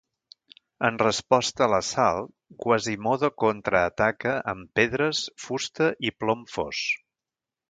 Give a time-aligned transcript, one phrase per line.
[0.87, 2.31] En resposta a l'assalt,
[2.65, 6.83] Quasimodo contraataca amb pedres, fusta i plom fos.